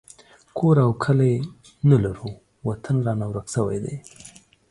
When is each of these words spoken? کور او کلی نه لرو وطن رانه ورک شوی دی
کور 0.57 0.77
او 0.85 0.91
کلی 1.03 1.33
نه 1.89 1.97
لرو 2.03 2.29
وطن 2.67 2.95
رانه 3.05 3.25
ورک 3.29 3.47
شوی 3.53 3.77
دی 3.83 3.95